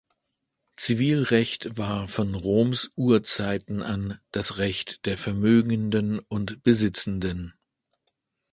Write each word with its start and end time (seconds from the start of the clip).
Zivilrecht 0.77 1.77
war 1.77 2.07
von 2.07 2.33
Roms 2.33 2.89
Urzeiten 2.95 3.83
an 3.83 4.19
das 4.31 4.57
Recht 4.57 5.05
der 5.05 5.19
Vermögenden 5.19 6.17
und 6.17 6.63
Besitzenden. 6.63 7.53